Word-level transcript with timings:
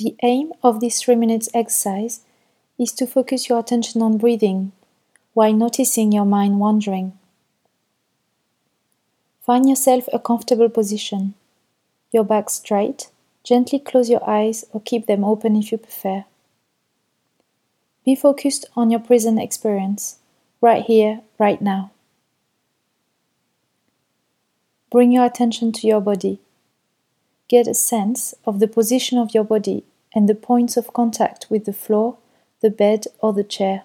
The 0.00 0.16
aim 0.22 0.54
of 0.62 0.80
this 0.80 1.02
3 1.02 1.16
minutes 1.16 1.50
exercise 1.52 2.20
is 2.78 2.90
to 2.92 3.06
focus 3.06 3.50
your 3.50 3.58
attention 3.58 4.00
on 4.00 4.16
breathing 4.16 4.72
while 5.34 5.52
noticing 5.52 6.10
your 6.10 6.24
mind 6.24 6.58
wandering. 6.58 7.18
Find 9.42 9.68
yourself 9.68 10.08
a 10.10 10.18
comfortable 10.18 10.70
position, 10.70 11.34
your 12.12 12.24
back 12.24 12.48
straight. 12.48 13.10
Gently 13.44 13.78
close 13.78 14.08
your 14.08 14.26
eyes 14.26 14.64
or 14.72 14.80
keep 14.80 15.04
them 15.04 15.22
open 15.22 15.54
if 15.54 15.70
you 15.70 15.76
prefer. 15.76 16.24
Be 18.06 18.14
focused 18.14 18.64
on 18.74 18.90
your 18.90 19.00
present 19.00 19.38
experience, 19.38 20.16
right 20.62 20.82
here, 20.82 21.20
right 21.38 21.60
now. 21.60 21.90
Bring 24.90 25.12
your 25.12 25.26
attention 25.26 25.72
to 25.72 25.86
your 25.86 26.00
body. 26.00 26.40
Get 27.50 27.66
a 27.66 27.74
sense 27.74 28.32
of 28.44 28.60
the 28.60 28.68
position 28.68 29.18
of 29.18 29.34
your 29.34 29.42
body 29.42 29.82
and 30.14 30.28
the 30.28 30.36
points 30.36 30.76
of 30.76 30.92
contact 30.92 31.48
with 31.50 31.64
the 31.64 31.72
floor, 31.72 32.16
the 32.60 32.70
bed, 32.70 33.06
or 33.18 33.32
the 33.32 33.42
chair. 33.42 33.82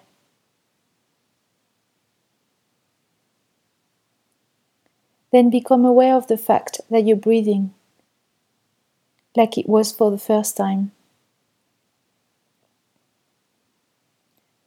Then 5.32 5.50
become 5.50 5.84
aware 5.84 6.14
of 6.14 6.28
the 6.28 6.38
fact 6.38 6.80
that 6.90 7.08
you're 7.08 7.16
breathing 7.16 7.74
like 9.34 9.58
it 9.58 9.68
was 9.68 9.90
for 9.90 10.12
the 10.12 10.24
first 10.30 10.56
time. 10.56 10.92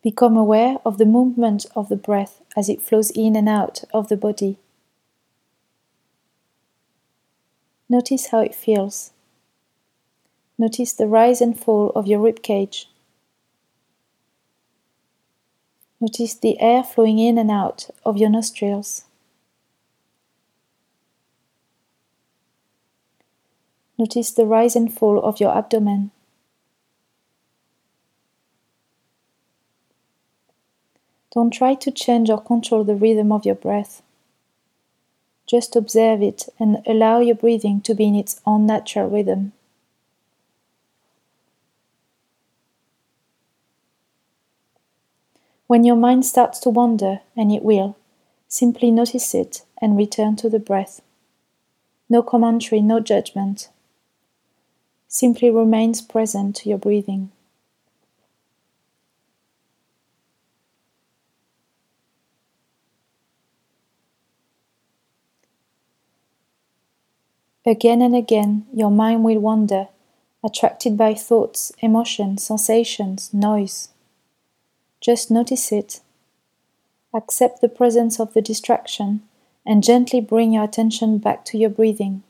Become 0.04 0.36
aware 0.36 0.76
of 0.84 0.98
the 0.98 1.06
movement 1.06 1.66
of 1.74 1.88
the 1.88 1.96
breath 1.96 2.42
as 2.58 2.68
it 2.68 2.82
flows 2.82 3.12
in 3.12 3.38
and 3.38 3.48
out 3.48 3.86
of 3.94 4.10
the 4.10 4.18
body. 4.18 4.58
Notice 7.90 8.28
how 8.28 8.42
it 8.42 8.54
feels. 8.54 9.12
Notice 10.60 10.94
the 10.94 11.08
rise 11.08 11.42
and 11.42 11.60
fall 11.60 11.90
of 11.96 12.06
your 12.06 12.20
rib 12.20 12.44
cage. 12.44 12.88
Notice 16.00 16.36
the 16.36 16.62
air 16.62 16.84
flowing 16.84 17.18
in 17.18 17.38
and 17.40 17.50
out 17.50 17.90
of 18.06 18.18
your 18.18 18.30
nostrils. 18.30 19.06
Notice 23.98 24.32
the 24.32 24.46
rise 24.46 24.76
and 24.76 24.94
fall 24.94 25.20
of 25.22 25.40
your 25.40 25.58
abdomen. 25.58 26.12
Don't 31.32 31.52
try 31.52 31.74
to 31.76 31.92
change 31.92 32.30
or 32.30 32.42
control 32.42 32.84
the 32.84 32.96
rhythm 32.96 33.32
of 33.32 33.46
your 33.46 33.56
breath. 33.56 34.02
Just 35.50 35.76
observe 35.76 36.22
it 36.22 36.48
and 36.60 36.84
allow 36.86 37.22
your 37.22 37.34
breathing 37.34 37.82
to 37.82 37.96
be 37.96 38.06
in 38.06 38.14
its 38.14 38.40
own 38.46 38.68
natural 38.68 39.10
rhythm. 39.10 39.54
When 45.66 45.84
your 45.84 45.96
mind 45.96 46.28
starts 46.28 46.60
to 46.60 46.70
wander, 46.70 47.22
and 47.36 47.52
it 47.52 47.64
will, 47.64 47.98
simply 48.48 48.92
notice 48.92 49.34
it 49.34 49.64
and 49.82 49.98
return 49.98 50.36
to 50.36 50.50
the 50.52 50.60
breath. 50.60 51.02
No 52.08 52.22
commentary, 52.22 52.82
no 52.82 53.00
judgment 53.00 53.70
simply 55.08 55.50
remains 55.50 56.00
present 56.04 56.56
to 56.58 56.70
your 56.70 56.78
breathing. 56.78 57.32
Again 67.66 68.02
and 68.02 68.16
again, 68.16 68.66
your 68.74 68.90
mind 68.90 69.24
will 69.24 69.40
wander, 69.40 69.90
attracted 70.44 70.98
by 70.98 71.14
thoughts, 71.14 71.72
emotions, 71.80 72.44
sensations, 72.44 73.34
noise. 73.34 73.90
Just 75.02 75.30
notice 75.30 75.72
it. 75.72 76.00
Accept 77.14 77.62
the 77.62 77.70
presence 77.70 78.20
of 78.20 78.34
the 78.34 78.42
distraction 78.42 79.24
and 79.66 79.84
gently 79.84 80.22
bring 80.22 80.54
your 80.54 80.64
attention 80.64 81.18
back 81.18 81.44
to 81.46 81.58
your 81.58 81.70
breathing. 81.70 82.24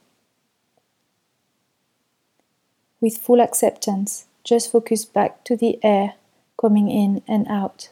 With 3.00 3.18
full 3.18 3.40
acceptance, 3.40 4.26
just 4.44 4.70
focus 4.70 5.04
back 5.04 5.44
to 5.44 5.56
the 5.56 5.78
air 5.82 6.14
coming 6.60 6.90
in 6.90 7.22
and 7.28 7.46
out. 7.48 7.90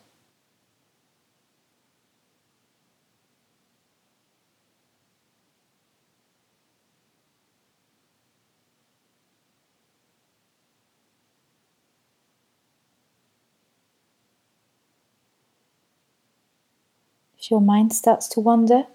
If 17.38 17.50
your 17.50 17.60
mind 17.60 17.92
starts 17.92 18.26
to 18.28 18.40
wander, 18.40 18.86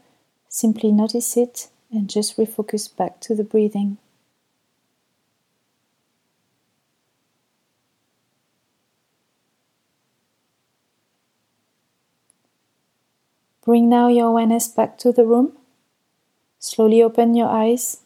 simply 0.49 0.91
notice 0.91 1.37
it 1.37 1.69
and 1.91 2.09
just 2.09 2.37
refocus 2.37 2.93
back 2.93 3.19
to 3.21 3.35
the 3.35 3.43
breathing. 3.43 3.97
Bring 13.65 13.87
now 13.87 14.09
your 14.09 14.27
awareness 14.27 14.67
back 14.67 14.97
to 14.99 15.13
the 15.13 15.25
room. 15.25 15.53
Slowly 16.59 17.01
open 17.01 17.33
your 17.33 17.47
eyes. 17.47 18.01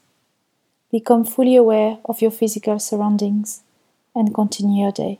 Become 0.92 1.26
fully 1.26 1.56
aware 1.56 1.98
of 2.06 2.22
your 2.22 2.30
physical 2.30 2.78
surroundings 2.78 3.64
and 4.14 4.36
continue 4.36 4.84
your 4.84 4.92
day. 4.92 5.20